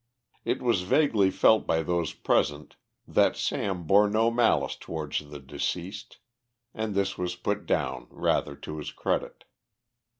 [0.43, 2.75] It was vaguely felt by those present
[3.07, 6.17] that Sam bore no malice towards the deceased,
[6.73, 9.43] and this was put down rather to his credit.